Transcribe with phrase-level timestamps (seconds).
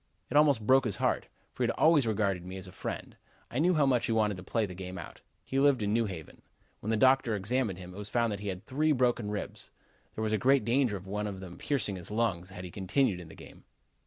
[0.31, 3.15] It almost broke his heart, for he had always regarded me as a friend.
[3.51, 5.21] I knew how much he wanted to play the game out.
[5.43, 6.41] He lived in New Haven.
[6.79, 9.69] When the doctor examined him, it was found that he had three broken ribs.
[10.15, 13.27] There was great danger of one of them piercing his lungs had he continued in
[13.27, 13.63] the game.